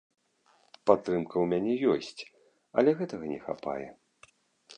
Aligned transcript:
Падтрымка 0.91 1.35
ў 1.43 1.45
мяне 1.51 1.73
ёсць, 1.97 2.21
але 2.79 2.89
гэтага 3.03 3.25
не 3.35 3.39
хапае. 3.49 3.87